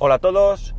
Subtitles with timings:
[0.00, 0.76] Hola a todos,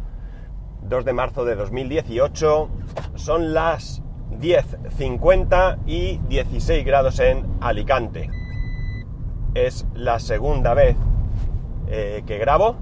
[0.83, 2.69] 2 de marzo de 2018,
[3.15, 4.01] son las
[4.39, 8.29] 10.50 y 16 grados en Alicante.
[9.55, 10.95] Es la segunda vez
[11.89, 12.77] eh, que grabo.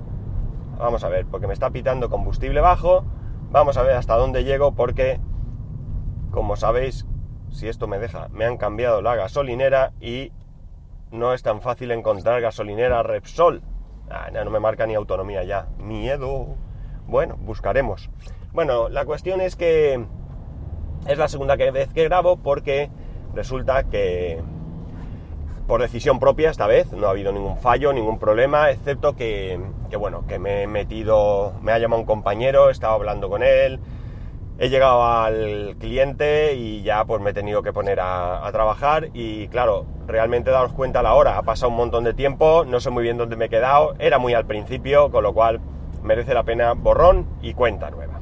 [0.77, 3.03] Vamos a ver, porque me está pitando combustible bajo.
[3.49, 5.19] Vamos a ver hasta dónde llego porque,
[6.29, 7.07] como sabéis,
[7.49, 10.31] si esto me deja, me han cambiado la gasolinera y
[11.09, 13.63] no es tan fácil encontrar gasolinera Repsol
[14.09, 15.67] Ah, no me marca ni autonomía ya.
[15.77, 16.55] Miedo.
[17.07, 18.09] Bueno, buscaremos.
[18.53, 20.05] Bueno, la cuestión es que
[21.07, 22.89] es la segunda vez que grabo porque
[23.33, 24.41] resulta que
[25.67, 29.59] por decisión propia esta vez no ha habido ningún fallo, ningún problema, excepto que,
[29.89, 33.43] que bueno, que me he metido, me ha llamado un compañero, he estado hablando con
[33.43, 33.79] él,
[34.59, 39.49] he llegado al cliente y ya pues me he tenido que poner a, trabajar y
[39.49, 42.89] claro, realmente daros cuenta a la hora, ha pasado un montón de tiempo, no sé
[42.89, 45.59] muy bien dónde me he quedado, era muy al principio, con lo cual
[46.01, 48.19] merece la pena borrón y cuenta nueva.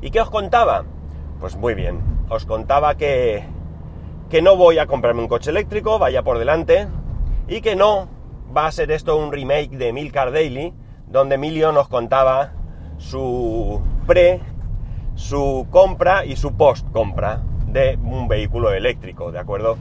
[0.00, 0.84] ¿Y qué os contaba?
[1.40, 3.44] Pues muy bien, os contaba que,
[4.28, 6.86] que no voy a comprarme un coche eléctrico, vaya por delante,
[7.48, 8.08] y que no
[8.56, 10.74] va a ser esto un remake de Milcar Daily,
[11.06, 12.52] donde Emilio nos contaba
[12.98, 14.40] su pre
[15.18, 19.76] su compra y su post compra de un vehículo eléctrico, ¿de acuerdo?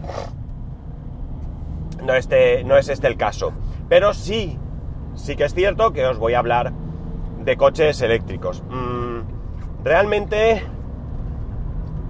[2.04, 3.54] No, este, no es este el caso.
[3.90, 4.58] Pero sí,
[5.16, 6.74] sí que es cierto que os voy a hablar
[7.44, 8.64] de coches eléctricos.
[8.70, 10.64] Mm, realmente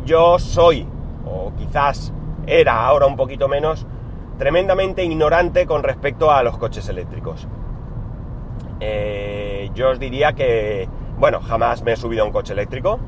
[0.05, 0.87] yo soy,
[1.25, 2.13] o quizás
[2.45, 3.85] era ahora un poquito menos,
[4.37, 7.47] tremendamente ignorante con respecto a los coches eléctricos.
[8.79, 12.99] Eh, yo os diría que, bueno, jamás me he subido a un coche eléctrico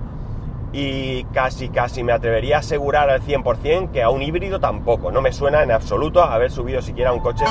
[0.72, 5.12] y casi casi me atrevería a asegurar al 100% que a un híbrido tampoco.
[5.12, 7.46] No me suena en absoluto haber subido siquiera un coche.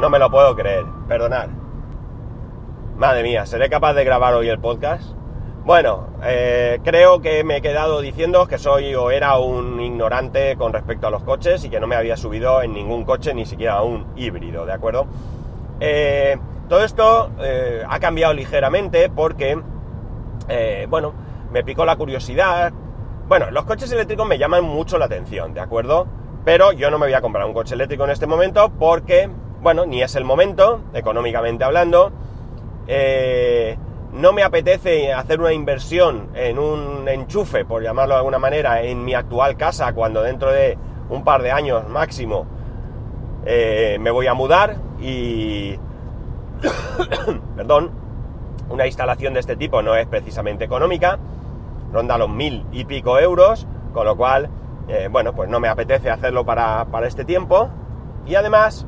[0.00, 1.48] No me lo puedo creer, perdonad.
[2.96, 5.12] Madre mía, ¿seré capaz de grabar hoy el podcast?
[5.64, 10.72] Bueno, eh, creo que me he quedado diciendo que soy o era un ignorante con
[10.72, 13.74] respecto a los coches y que no me había subido en ningún coche, ni siquiera
[13.74, 15.06] a un híbrido, ¿de acuerdo?
[15.80, 19.60] Eh, todo esto eh, ha cambiado ligeramente porque,
[20.88, 21.12] bueno,
[21.52, 22.72] me picó la curiosidad.
[23.28, 26.06] Bueno, los coches eléctricos me llaman mucho la atención, ¿de acuerdo?
[26.44, 29.28] Pero yo no me voy a comprar un coche eléctrico en este momento porque,
[29.60, 32.12] bueno, ni es el momento, económicamente hablando.
[32.86, 33.76] Eh,
[34.12, 39.04] no me apetece hacer una inversión en un enchufe, por llamarlo de alguna manera, en
[39.04, 40.78] mi actual casa cuando dentro de
[41.10, 42.46] un par de años máximo
[43.44, 45.78] eh, me voy a mudar y...
[47.56, 47.90] Perdón,
[48.70, 51.18] una instalación de este tipo no es precisamente económica
[51.92, 54.48] ronda los mil y pico euros, con lo cual,
[54.88, 57.68] eh, bueno, pues no me apetece hacerlo para, este tiempo.
[58.26, 58.86] Y además,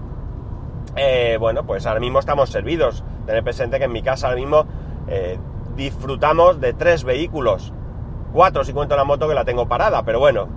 [0.96, 3.04] eh, bueno, pues ahora mismo estamos servidos.
[3.26, 4.66] Tener presente que en mi casa ahora mismo
[5.08, 5.38] eh,
[5.76, 7.72] disfrutamos de tres vehículos,
[8.32, 10.48] cuatro si cuento la moto que la tengo parada, pero bueno,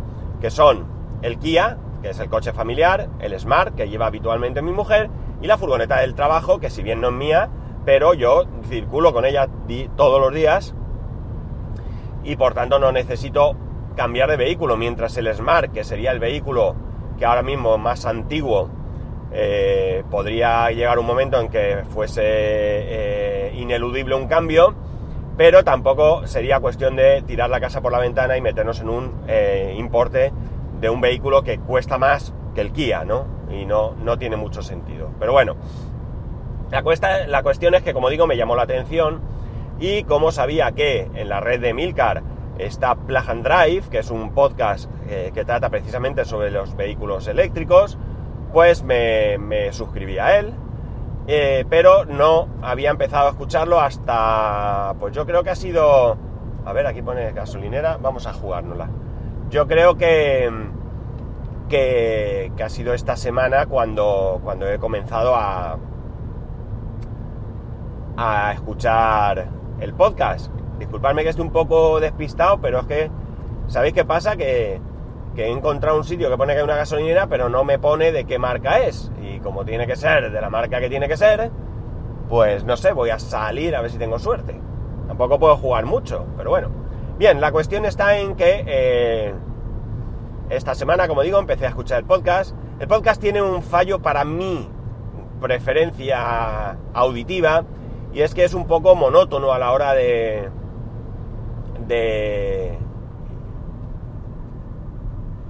[0.42, 0.86] que son
[1.22, 5.10] el Kia, que es el coche familiar, el Smart, que lleva habitualmente mi mujer,
[5.42, 7.50] y la furgoneta del trabajo, que si bien no es mía,
[7.86, 9.48] pero yo circulo con ella
[9.96, 10.76] todos los días
[12.24, 13.56] y por tanto no necesito
[13.96, 16.76] cambiar de vehículo, mientras el Smart, que sería el vehículo
[17.18, 18.70] que ahora mismo más antiguo,
[19.32, 24.74] eh, podría llegar un momento en que fuese eh, ineludible un cambio,
[25.38, 29.24] pero tampoco sería cuestión de tirar la casa por la ventana y meternos en un
[29.28, 30.32] eh, importe
[30.80, 33.26] de un vehículo que cuesta más que el Kia, ¿no?
[33.50, 35.10] Y no, no tiene mucho sentido.
[35.20, 35.56] Pero bueno,
[36.70, 36.84] la,
[37.28, 39.22] la cuestión es que, como digo, me llamó la atención
[39.80, 42.24] y como sabía que en la red de Milcar
[42.58, 47.98] está Plug Drive, que es un podcast eh, que trata precisamente sobre los vehículos eléctricos,
[48.52, 50.54] pues me, suscribí a él.
[51.26, 56.18] Eh, pero no había empezado a escucharlo hasta, pues yo creo que ha sido,
[56.66, 58.90] a ver, aquí pone gasolinera, vamos a jugárnosla.
[59.50, 60.52] Yo creo que,
[61.70, 65.78] que, que ha sido esta semana cuando, cuando he comenzado a,
[68.18, 70.52] a escuchar el podcast.
[70.80, 73.12] Disculpadme que esté un poco despistado, pero es que,
[73.68, 74.36] ¿sabéis qué pasa?
[74.36, 74.82] Que,
[75.36, 78.26] he encontrado un sitio que pone que hay una gasolinera, pero no me pone de
[78.26, 79.12] qué marca es.
[79.22, 81.52] Y como tiene que ser de la marca que tiene que ser,
[82.30, 84.60] pues no sé, voy a salir a ver si tengo suerte.
[85.08, 86.70] Tampoco puedo jugar mucho, pero bueno.
[87.18, 89.34] Bien, la cuestión está en que eh,
[90.50, 92.56] esta semana, como digo, empecé a escuchar el podcast.
[92.80, 94.70] El podcast tiene un fallo para mi
[95.42, 97.66] preferencia auditiva
[98.14, 100.50] y es que es un poco monótono a la hora de...
[101.88, 102.78] de...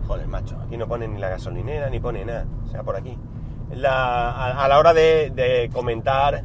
[0.07, 3.17] Joder, macho, aquí no pone ni la gasolinera, ni pone nada, o sea, por aquí.
[3.85, 6.43] a, la hora de, comentar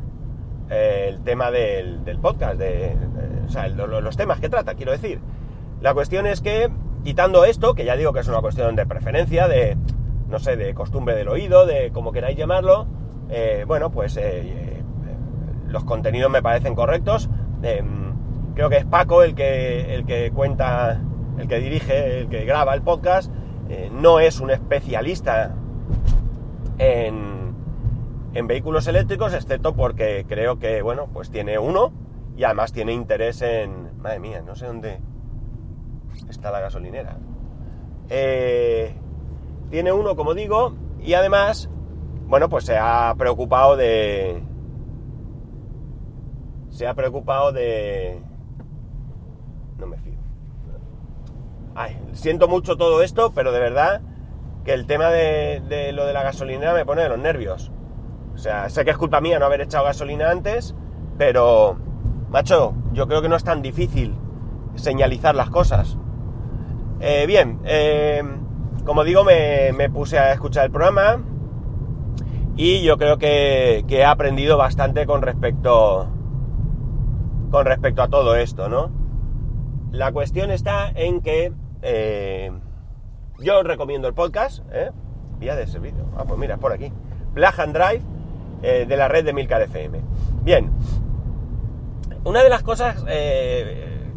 [0.71, 2.97] eh, el tema del, podcast, de,
[3.47, 5.21] o sea, los temas que trata, quiero decir.
[5.81, 6.69] La cuestión es que,
[7.05, 9.77] quitando esto, que ya digo que es una cuestión de preferencia, de,
[10.29, 12.87] no sé, de costumbre del oído, de como queráis llamarlo,
[13.31, 14.68] eh, bueno, pues eh,
[15.69, 17.29] los contenidos me parecen correctos.
[18.55, 21.01] creo que es Paco el que, el que cuenta,
[21.39, 23.33] el que dirige, el que graba el podcast.
[23.93, 25.55] no es un especialista
[26.79, 27.55] en,
[28.35, 31.93] en vehículos eléctricos, excepto porque creo que, bueno, pues tiene uno
[32.37, 33.99] y además tiene interés en...
[34.01, 35.01] Madre mía, no sé dónde
[36.29, 37.19] está la gasolinera.
[38.09, 38.95] Eh,
[39.71, 41.69] tiene uno, como digo, y además,
[42.27, 44.43] bueno, pues se ha preocupado de...
[46.79, 48.23] Se ha preocupado de...
[49.79, 50.15] No me fío.
[51.75, 54.01] Ay, siento mucho todo esto, pero de verdad
[54.65, 57.73] que el tema de, lo de la gasolinera me pone de los nervios.
[58.33, 60.77] O sea, sé que es culpa mía no haber echado gasolina antes,
[61.17, 61.77] pero,
[62.31, 64.15] macho, yo creo que no es tan difícil
[64.77, 65.99] señalizar las cosas.
[67.01, 68.23] Eh, bien, eh,
[68.85, 71.25] como digo, me, puse a escuchar el programa
[72.57, 76.09] y yo creo que, he aprendido bastante con respecto,
[77.51, 78.91] con respecto a todo esto, ¿no?
[79.91, 81.53] La cuestión está en que
[81.83, 82.53] eh,
[83.39, 84.91] yo recomiendo el podcast, ¿eh?
[85.39, 86.05] Vía de servicio.
[86.17, 86.93] Ah, pues mira, por aquí.
[87.35, 88.03] Plug and Drive
[88.63, 90.01] eh, de la red de Milcar FM.
[90.43, 90.71] Bien,
[92.25, 94.13] una de las cosas eh,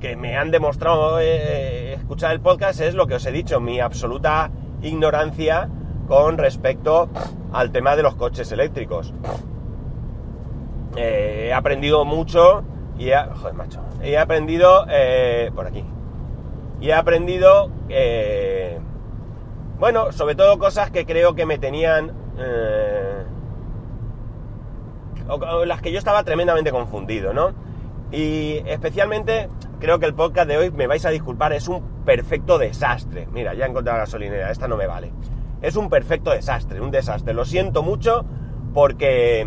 [0.00, 4.50] que me han demostrado escuchar el podcast es lo que os he dicho, mi absoluta
[4.82, 5.68] ignorancia
[6.08, 7.10] con respecto
[7.52, 9.12] al tema de los coches eléctricos.
[10.98, 12.62] He aprendido mucho
[12.98, 14.86] y he, joder, macho, he aprendido
[15.54, 15.84] por aquí
[16.80, 17.70] y he aprendido
[19.78, 23.22] bueno, sobre todo cosas que creo que me tenían eh,
[25.28, 27.52] o, las que yo estaba tremendamente confundido, ¿no?
[28.10, 29.48] Y especialmente
[29.78, 33.28] creo que el podcast de hoy, me vais a disculpar, es un perfecto desastre.
[33.30, 35.12] Mira, ya he encontrado la gasolinera, esta no me vale.
[35.62, 37.32] Es un perfecto desastre, un desastre.
[37.34, 38.24] Lo siento mucho
[38.74, 39.46] porque...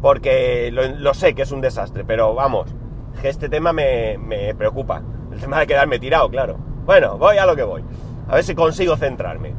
[0.00, 2.74] Porque lo, sé que es un desastre, pero vamos,
[3.20, 5.02] que este tema me, preocupa.
[5.32, 6.56] El tema de quedarme tirado, claro.
[6.84, 7.82] Bueno, voy a lo que voy.
[8.28, 9.54] A ver si consigo centrarme.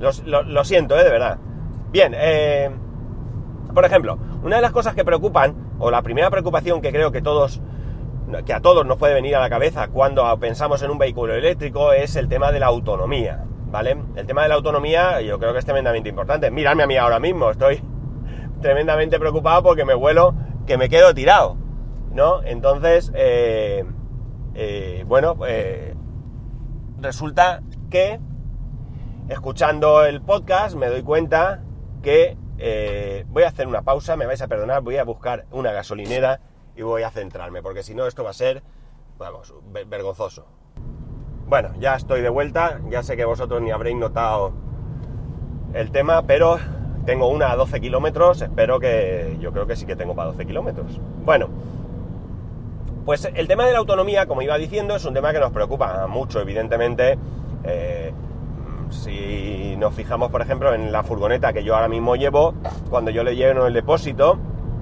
[0.00, 1.04] Lo, siento, ¿eh?
[1.04, 1.38] de verdad.
[1.90, 2.70] Bien, eh,
[3.72, 7.22] por ejemplo, una de las cosas que preocupan, o la primera preocupación que creo que
[7.22, 7.60] todos,
[8.44, 11.92] que a todos nos puede venir a la cabeza cuando pensamos en un vehículo eléctrico,
[11.92, 13.96] es el tema de la autonomía, ¿vale?
[14.16, 16.50] El tema de la autonomía yo creo que es tremendamente importante.
[16.50, 17.82] Miradme a mí ahora mismo, estoy
[18.64, 20.34] tremendamente preocupado porque me vuelo,
[20.66, 21.58] que me quedo tirado,
[22.14, 22.42] ¿no?
[22.42, 23.84] Entonces, eh,
[24.54, 25.36] eh, bueno,
[26.98, 28.18] resulta que
[29.28, 31.60] escuchando el podcast me doy cuenta
[32.02, 35.70] que eh, voy a hacer una pausa, me vais a perdonar, voy a buscar una
[35.70, 36.40] gasolinera
[36.74, 38.62] y voy a centrarme, porque si no esto va a ser,
[39.18, 39.52] vamos,
[39.86, 40.46] vergonzoso.
[41.48, 44.54] Bueno, ya estoy de vuelta, ya sé que vosotros ni habréis notado
[45.74, 46.58] el tema, pero
[47.04, 50.46] tengo una a 12 kilómetros, espero que, yo creo que sí que tengo para 12
[50.46, 51.00] kilómetros.
[51.24, 51.48] Bueno,
[53.04, 56.06] pues el tema de la autonomía, como iba diciendo, es un tema que nos preocupa
[56.06, 57.18] mucho, evidentemente.
[57.64, 58.12] Eh,
[58.90, 62.54] si nos fijamos, por ejemplo, en la furgoneta que yo ahora mismo llevo,
[62.88, 64.38] cuando yo le lleno el depósito,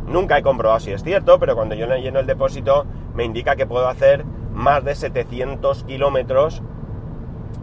[0.06, 3.56] nunca he comprobado si es cierto, pero cuando yo le lleno el depósito me indica
[3.56, 6.62] que puedo hacer más de 700 kilómetros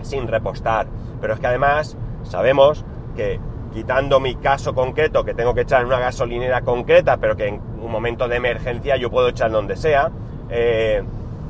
[0.01, 0.87] sin repostar.
[1.21, 2.83] Pero es que además sabemos
[3.15, 3.39] que
[3.73, 7.61] quitando mi caso concreto, que tengo que echar en una gasolinera concreta, pero que en
[7.81, 10.11] un momento de emergencia yo puedo echar donde sea,
[10.49, 11.03] eh,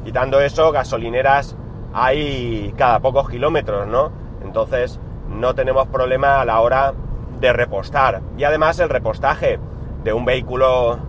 [0.03, 1.55] quitando eso, gasolineras
[1.93, 4.11] hay cada pocos kilómetros, ¿no?
[4.43, 4.99] Entonces
[5.29, 6.93] no tenemos problema a la hora
[7.39, 8.21] de repostar.
[8.38, 9.59] Y además el repostaje
[10.03, 10.99] de un vehículo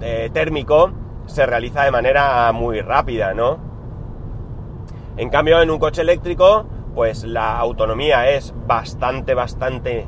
[0.00, 0.92] eh, térmico
[1.26, 3.58] se realiza de manera muy rápida, ¿no?
[5.16, 10.06] En cambio, en un coche eléctrico, pues la autonomía es bastante, bastante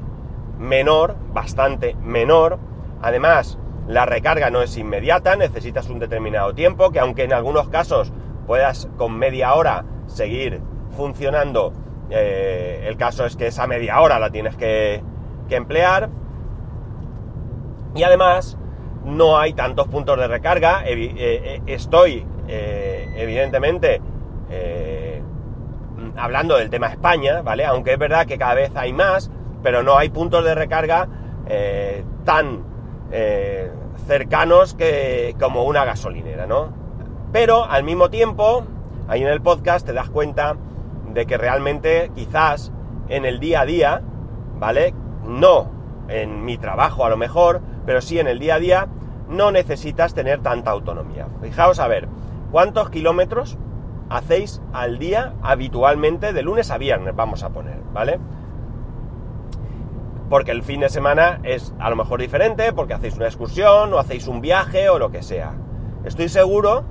[0.58, 2.58] menor, bastante menor.
[3.02, 8.12] Además, la recarga no es inmediata, necesitas un determinado tiempo, que aunque en algunos casos
[8.46, 10.60] puedas con media hora seguir
[10.96, 11.72] funcionando
[12.10, 15.02] eh, el caso es que esa media hora la tienes que,
[15.50, 16.10] emplear.
[17.94, 18.58] Y además
[19.04, 20.82] no hay tantos puntos de recarga.
[20.84, 24.00] Eh, eh, estoy, evidentemente,
[26.16, 27.64] hablando del tema España, ¿vale?
[27.64, 29.30] Aunque es verdad que cada vez hay más,
[29.62, 31.08] pero no hay puntos de recarga
[32.24, 32.64] tan
[34.06, 36.72] cercanos que, como una gasolinera, ¿no?
[37.32, 38.64] Pero al mismo tiempo,
[39.06, 40.56] ahí en el podcast te das cuenta
[41.12, 42.72] de que realmente quizás
[43.08, 44.02] en el día a día,
[44.58, 44.94] ¿vale?
[45.24, 45.70] No
[46.08, 48.88] en mi trabajo a lo mejor, pero sí en el día a día
[49.28, 51.26] no necesitas tener tanta autonomía.
[51.42, 52.08] Fijaos a ver,
[52.50, 53.58] ¿cuántos kilómetros
[54.08, 58.18] hacéis al día habitualmente de lunes a viernes, vamos a poner, ¿vale?
[60.28, 63.98] Porque el fin de semana es a lo mejor diferente, porque hacéis una excursión o
[63.98, 65.54] hacéis un viaje o lo que sea.
[66.04, 66.84] Estoy seguro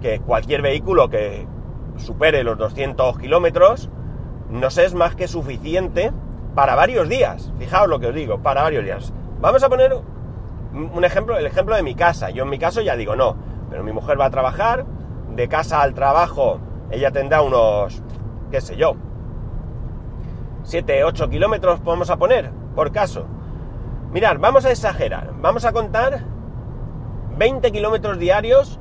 [0.00, 1.46] que cualquier vehículo que
[1.96, 3.90] supere los 200 kilómetros
[4.50, 6.12] nos es más que suficiente
[6.54, 7.52] para varios días.
[7.58, 9.12] Fijaos lo que os digo, para varios días.
[9.40, 9.94] Vamos a poner
[10.74, 12.30] un ejemplo, el ejemplo de mi casa.
[12.30, 13.36] Yo en mi caso ya digo no,
[13.70, 14.84] pero mi mujer va a trabajar,
[15.34, 16.60] de casa al trabajo
[16.92, 18.02] ella tendrá unos,
[18.50, 18.94] qué sé yo,
[20.64, 23.26] 7, 8 kilómetros podemos a poner, por caso.
[24.12, 26.24] Mirad, vamos a exagerar, vamos a contar
[27.38, 28.78] 20 kilómetros diarios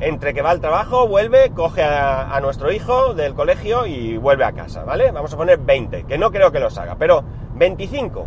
[0.00, 4.52] entre que va al trabajo, vuelve, coge a, nuestro hijo del colegio y vuelve a
[4.52, 5.10] casa, ¿vale?
[5.10, 7.24] Vamos a poner 20, que no creo que los haga, pero
[7.54, 8.26] 25,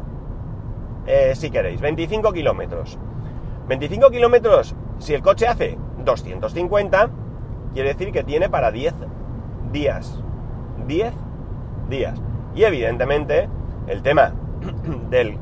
[1.08, 2.98] eh, si queréis, 25 kilómetros.
[3.68, 7.10] 25 kilómetros, si el coche hace 250,
[7.74, 8.94] quiere decir que tiene para 10
[9.72, 10.22] días.
[10.88, 11.14] 10
[11.90, 12.22] días.
[12.56, 13.50] Y evidentemente
[13.88, 14.34] el tema
[15.10, 15.38] del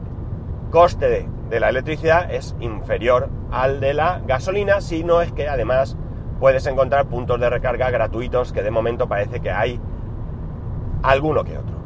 [0.72, 5.48] coste de, de, la electricidad es inferior al de la gasolina, si no es que
[5.48, 5.98] además
[6.40, 9.80] puedes encontrar puntos de recarga gratuitos que de momento parece que hay
[11.04, 11.80] alguno que otro.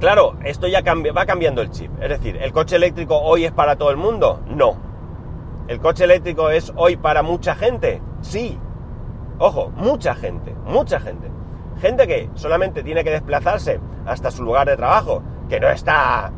[0.00, 1.90] Claro, esto ya va cambiando el chip.
[2.00, 4.40] Es decir, ¿el coche eléctrico hoy es para todo el mundo?
[4.48, 4.76] No.
[5.66, 8.02] ¿El coche eléctrico es hoy para mucha gente?
[8.20, 8.58] Sí.
[9.38, 11.33] Ojo, mucha gente, mucha gente.
[11.84, 16.32] Gente que solamente tiene que desplazarse hasta su lugar de trabajo, que no está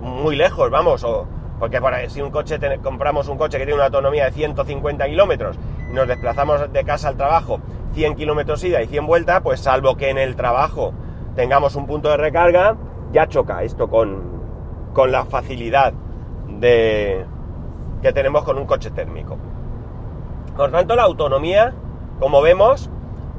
[0.00, 1.26] muy lejos, vamos, o,
[1.58, 5.58] porque si un coche compramos un coche que tiene una autonomía de 150 kilómetros
[5.92, 7.60] nos desplazamos de casa al trabajo
[7.92, 10.94] 100 kilómetros ida y 100 vuelta, pues salvo que en el trabajo
[11.34, 12.78] tengamos un punto de recarga,
[13.12, 14.40] ya choca esto con,
[14.94, 15.92] con la facilidad
[16.62, 17.26] que
[18.14, 19.36] tenemos con un coche térmico.
[20.56, 21.74] Por tanto, la autonomía,
[22.18, 22.88] como vemos,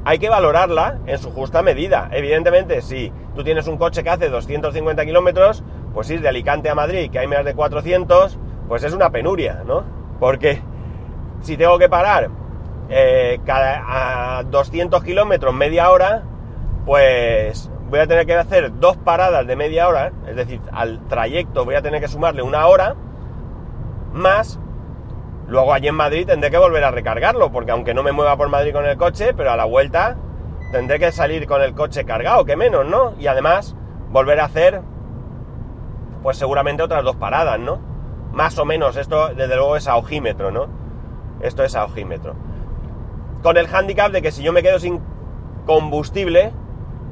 [0.04, 2.08] hay que valorarla en su justa medida.
[2.12, 5.62] Evidentemente, si tú tienes un coche que hace 250 kilómetros,
[5.94, 8.38] pues ir de Alicante a Madrid, que hay más de 400,
[8.68, 9.84] pues es una penuria, ¿no?
[10.20, 10.60] Porque
[11.40, 12.30] si tengo que parar
[12.88, 16.22] eh, cada, a 200 kilómetros media hora,
[16.86, 21.64] pues voy a tener que hacer dos paradas de media hora, es decir, al trayecto
[21.64, 22.94] voy a tener que sumarle una hora,
[24.12, 24.58] más
[25.48, 28.48] luego allí en Madrid tendré que volver a recargarlo, porque aunque no me mueva por
[28.48, 30.16] Madrid con el coche, pero a la vuelta
[30.70, 33.14] tendré que salir con el coche cargado, que menos, ¿no?
[33.18, 33.74] Y además
[34.10, 34.82] volver a hacer
[36.22, 37.78] pues seguramente otras dos paradas, ¿no?
[38.32, 40.68] Más o menos, esto desde luego es a ojímetro, ¿no?
[41.40, 42.34] Esto es a ojímetro.
[43.42, 45.00] Con el handicap de que si yo me quedo sin
[45.64, 46.52] combustible,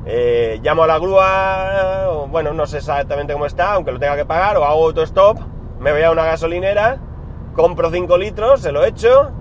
[0.05, 4.25] eh, llamo a la grúa, bueno, no sé exactamente cómo está, aunque lo tenga que
[4.25, 5.39] pagar, o hago autostop,
[5.79, 6.99] me voy a una gasolinera,
[7.57, 9.33] compro 5 litros, se lo echo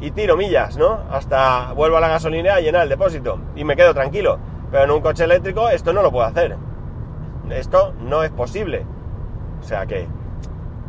[0.00, 1.00] y tiro millas, ¿no?
[1.10, 4.38] Hasta vuelvo a la gasolinera a llenar el depósito y me quedo tranquilo.
[4.70, 6.56] Pero en un coche eléctrico esto no lo puedo hacer.
[7.50, 8.84] Esto no es posible.
[9.60, 10.08] O sea que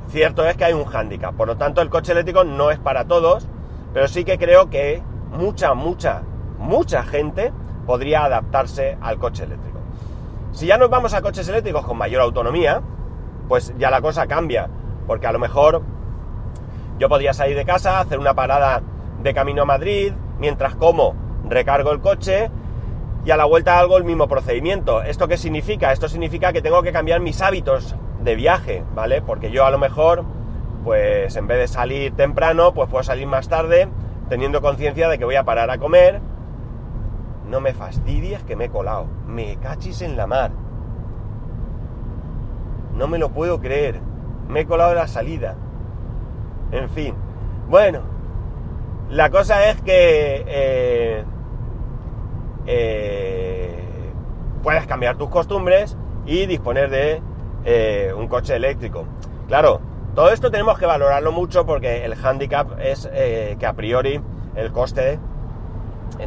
[0.09, 1.35] cierto es que hay un hándicap.
[1.35, 3.47] Por lo tanto, el coche eléctrico no es para todos,
[3.93, 6.23] pero sí que creo que mucha, mucha,
[6.57, 7.53] mucha gente
[7.85, 9.77] podría adaptarse al coche eléctrico.
[10.51, 12.81] Si ya nos vamos a coches eléctricos con mayor autonomía,
[13.47, 14.67] pues ya la cosa cambia,
[15.05, 15.83] porque a lo mejor
[16.99, 18.81] yo podría salir de casa, hacer una parada
[19.21, 21.15] de camino a Madrid, mientras como
[21.47, 22.49] recargo el coche
[23.25, 25.03] y a la vuelta hago el mismo procedimiento.
[25.03, 25.91] ¿Esto qué significa?
[25.91, 29.21] Esto significa que tengo que cambiar mis hábitos de viaje, ¿vale?
[29.21, 30.23] Porque yo a lo mejor,
[30.83, 33.89] pues en vez de salir temprano, pues puedo salir más tarde,
[34.29, 36.21] teniendo conciencia de que voy a parar a comer.
[37.49, 39.07] No me fastidies que me he colado.
[39.25, 40.51] Me cachis en la mar.
[42.93, 43.99] No me lo puedo creer.
[44.47, 45.55] Me he colado la salida.
[46.71, 47.15] En fin.
[47.69, 48.17] Bueno.
[49.09, 50.43] La cosa es que...
[50.47, 51.23] Eh,
[52.65, 53.83] eh,
[54.61, 55.95] puedes cambiar tus costumbres
[56.25, 57.21] y disponer de
[57.63, 59.05] eh, un coche eléctrico.
[59.47, 59.79] Claro,
[60.13, 64.19] todo esto tenemos que valorarlo mucho porque el handicap es que a priori
[64.55, 65.19] el coste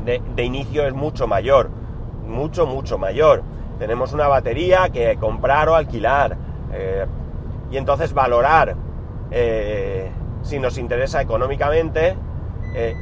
[0.02, 1.68] de, inicio es mucho mayor,
[2.26, 3.42] mucho, mucho mayor.
[3.78, 6.38] Tenemos una batería que comprar o alquilar
[7.70, 8.76] y entonces valorar
[10.42, 12.16] si nos interesa económicamente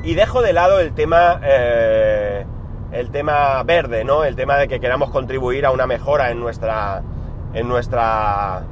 [0.02, 1.40] y dejo de lado el tema
[2.92, 4.24] el tema verde, ¿no?
[4.24, 7.02] El tema de que queramos contribuir a una mejora en nuestra,
[7.52, 8.62] en nuestra,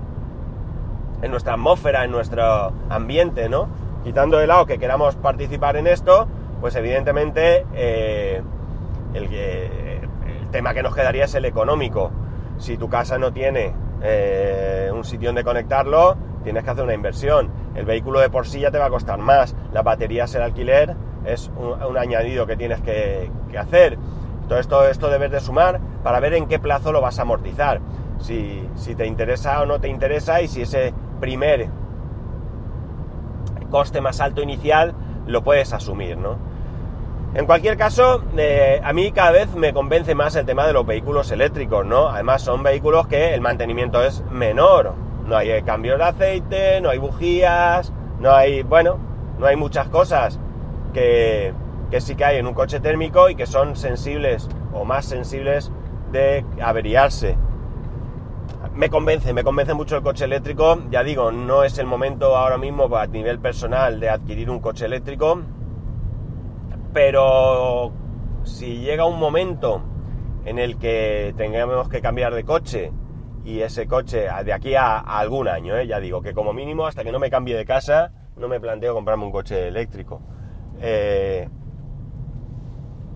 [1.23, 3.68] en nuestra atmósfera, en nuestro ambiente, ¿no?
[4.04, 6.28] Quitando de lado que queramos participar en esto,
[6.61, 8.42] pues evidentemente eh,
[9.14, 9.28] el,
[10.50, 12.11] tema que nos quedaría es el económico.
[12.58, 17.50] Si tu casa no tiene eh, un sitio donde conectarlo, tienes que hacer una inversión.
[17.76, 19.54] El vehículo de por sí ya te va a costar más.
[19.73, 23.99] Las baterías, el alquiler, es un, añadido que tienes que, hacer.
[24.49, 27.80] Todo esto, debes de sumar para ver en qué plazo lo vas a amortizar.
[28.18, 31.68] Si, si te interesa o no te interesa y si ese primer
[33.71, 34.95] coste más alto inicial
[35.26, 36.37] lo puedes asumir, ¿no?
[37.35, 40.87] En cualquier caso, eh, a mí cada vez me convence más el tema de los
[40.87, 42.09] vehículos eléctricos, ¿no?
[42.09, 44.95] Además son vehículos que el mantenimiento es menor.
[45.26, 48.99] No hay cambios de aceite, no hay bujías, no hay, bueno,
[49.38, 50.38] no hay muchas cosas
[50.92, 51.52] que,
[51.90, 55.73] que sí que hay en un coche térmico y que son sensibles o más sensibles
[56.12, 57.37] de averiarse.
[58.75, 60.78] Me convence, me convence mucho el coche eléctrico.
[60.90, 64.85] Ya digo, no es el momento ahora mismo a nivel personal de adquirir un coche
[64.85, 65.42] eléctrico
[66.97, 67.92] pero
[68.45, 69.83] si llega un momento
[70.47, 72.90] en el que tengamos que cambiar de coche
[73.47, 75.87] y ese coche de aquí a, algún año, ¿eh?
[75.87, 78.93] ya digo que como mínimo hasta que no me cambie de casa no me planteo
[78.93, 80.21] comprarme un coche eléctrico.
[80.81, 81.49] Eh,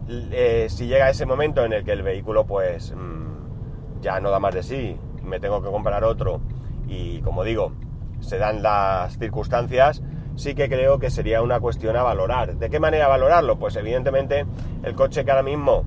[0.09, 4.39] eh, si llega ese momento en el que el vehículo pues mm, ya no da
[4.39, 6.41] más de sí, me tengo que comprar otro
[6.87, 7.73] y como digo,
[8.21, 10.01] se dan las circunstancias,
[10.37, 12.55] sí que creo que sería una cuestión a valorar.
[12.55, 13.59] ¿De qué manera valorarlo?
[13.59, 14.47] Pues evidentemente
[14.85, 15.85] el coche que ahora mismo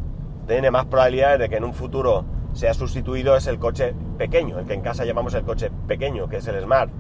[0.47, 4.65] tiene más probabilidades de que en un futuro sea sustituido es el coche pequeño, el
[4.65, 6.91] que en casa llamamos el coche pequeño, que es el Smart,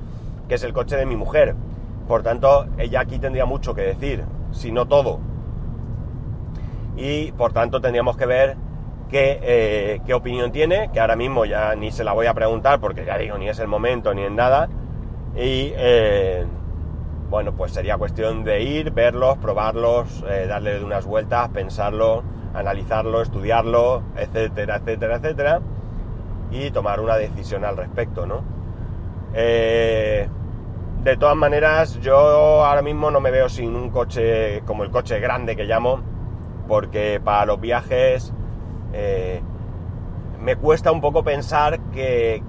[0.47, 1.55] que es el coche de mi mujer.
[2.07, 5.19] Por tanto, ella aquí tendría mucho que decir, si no todo.
[6.97, 8.57] Y por tanto tendríamos que ver
[9.09, 12.79] qué, eh, qué opinión tiene, que ahora mismo ya ni se la voy a preguntar
[12.79, 14.69] porque ya digo, ni es el momento ni en nada.
[15.35, 16.45] Y eh,
[17.29, 24.03] bueno, pues sería cuestión de ir, verlos, probarlos, eh, darle unas vueltas, pensarlo, analizarlo, estudiarlo,
[24.15, 25.61] etcétera, etcétera, etcétera,
[26.51, 28.43] y tomar una decisión al respecto, ¿no?
[29.33, 30.27] Eh,
[31.03, 32.15] de todas maneras, yo
[32.63, 35.99] ahora mismo no me veo sin un coche como el coche grande que llamo,
[36.67, 38.33] porque para los viajes
[38.93, 39.41] eh,
[40.39, 42.41] me cuesta un poco pensar que,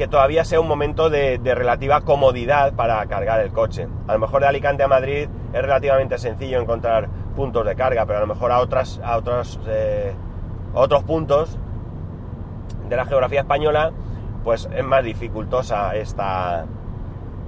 [0.00, 3.86] que todavía sea un momento de, relativa comodidad para cargar el coche.
[4.08, 8.16] A lo mejor de Alicante a Madrid es relativamente sencillo encontrar puntos de carga, pero
[8.16, 10.14] a lo mejor a, otras, a otros, eh,
[10.72, 11.58] otros puntos
[12.88, 13.92] de la geografía española,
[14.42, 16.64] pues es más dificultosa esta,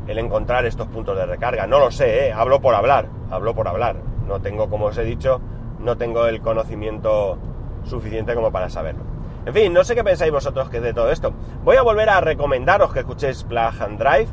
[0.07, 1.67] el encontrar estos puntos de recarga.
[1.67, 2.33] No lo sé, ¿eh?
[2.35, 3.97] hablo por hablar, hablo por hablar.
[4.29, 5.41] No tengo, como os he dicho,
[5.79, 7.39] no tengo el conocimiento
[7.85, 9.12] suficiente como para saberlo.
[9.45, 11.33] En fin, no sé qué pensáis vosotros que de todo esto.
[11.65, 14.29] Voy a volver a recomendaros que escuchéis Plug and Drive.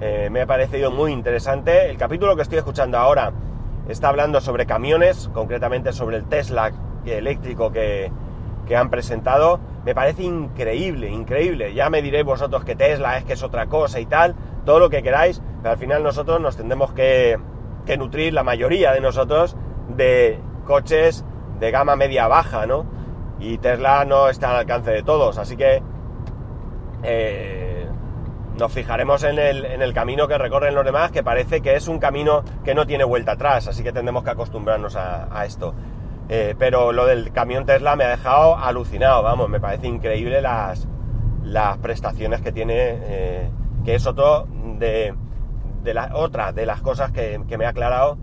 [0.00, 1.90] Eh, me ha parecido muy interesante.
[1.90, 3.32] El capítulo que estoy escuchando ahora
[3.86, 6.72] está hablando sobre camiones, concretamente sobre el Tesla
[7.04, 8.10] eléctrico que,
[8.74, 9.60] han presentado.
[9.84, 11.74] Me parece increíble, increíble.
[11.74, 14.88] Ya me diréis vosotros que Tesla es que es otra cosa y tal, todo lo
[14.88, 17.38] que queráis, pero al final nosotros nos tendremos que,
[17.84, 19.54] que nutrir, la mayoría de nosotros,
[19.88, 21.26] de coches
[21.60, 22.95] de gama media-baja, ¿no?
[23.38, 25.82] Y Tesla no está al alcance de todos, así que
[27.02, 27.86] eh,
[28.58, 32.42] nos fijaremos en el, camino que recorren los demás, que parece que es un camino
[32.64, 35.74] que no tiene vuelta atrás, así que tendremos que acostumbrarnos a, esto.
[36.28, 40.88] Eh, pero lo del camión Tesla me ha dejado alucinado, vamos, me parece increíble las,
[41.44, 43.50] las prestaciones que tiene, eh,
[43.84, 45.14] que es otro de,
[45.84, 48.16] la, otra de las cosas que, que me ha aclarado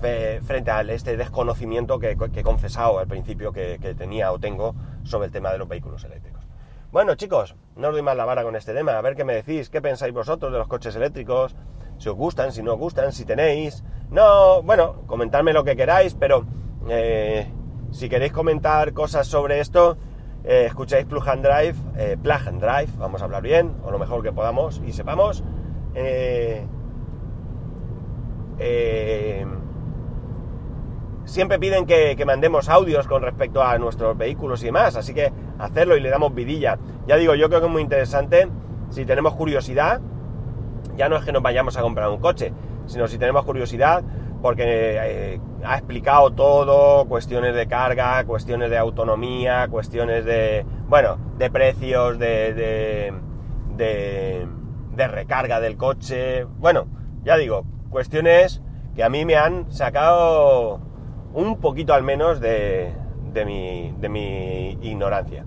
[0.00, 5.32] frente a este desconocimiento que, he confesado al principio que, tenía o tengo sobre el
[5.32, 6.44] tema de los vehículos eléctricos.
[6.92, 8.96] Bueno, chicos, no os doy más la vara con este tema.
[8.96, 11.56] A ver qué me decís, qué pensáis vosotros de los coches eléctricos,
[11.98, 13.82] si os gustan, si no os gustan, si tenéis.
[14.10, 16.46] No, bueno, comentadme lo que queráis, pero
[16.88, 17.50] eh,
[17.90, 19.96] si queréis comentar cosas sobre esto,
[20.44, 23.98] eh, escucháis Plug and Drive, eh, Plug and Drive, vamos a hablar bien, o lo
[23.98, 25.42] mejor que podamos y sepamos.
[25.94, 26.64] eh,
[31.24, 35.96] siempre piden que, mandemos audios con respecto a nuestros vehículos y demás, así que hacerlo
[35.96, 36.78] y le damos vidilla.
[37.06, 38.48] Ya digo, yo creo que es muy interesante,
[38.90, 40.00] si tenemos curiosidad,
[40.96, 42.52] ya no es que nos vayamos a comprar un coche,
[42.86, 44.04] sino si tenemos curiosidad,
[44.42, 51.50] porque eh, ha explicado todo, cuestiones de carga, cuestiones de autonomía, cuestiones de, bueno, de
[51.50, 53.12] precios, de,
[53.76, 54.46] de,
[54.94, 56.86] de recarga del coche, bueno,
[57.24, 58.62] ya digo, cuestiones
[58.94, 60.80] que a mí me han sacado
[61.34, 62.94] un poquito al menos de,
[63.32, 63.44] de,
[64.08, 65.44] mi, ignorancia.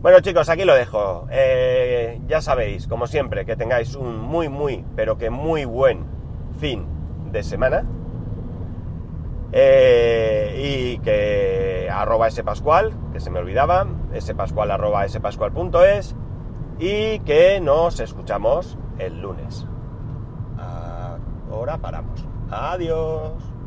[0.00, 1.26] Bueno chicos, aquí lo dejo.
[1.30, 6.04] Eh, ya sabéis, como siempre, que tengáis un muy, muy, pero que muy buen
[6.58, 6.86] fin
[7.30, 7.84] de semana.
[9.52, 13.86] Eh, y que arroba pascual, que se me olvidaba,
[14.20, 16.14] spascual arroba spascual.es.
[16.78, 19.66] y que nos escuchamos el lunes.
[21.50, 22.24] Ahora paramos.
[22.50, 23.57] Adiós.